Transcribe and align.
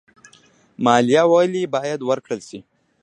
مالیه 0.85 1.23
ولې 1.31 1.63
باید 1.75 1.99
ورکړل 2.09 2.39
شي؟ 2.47 2.59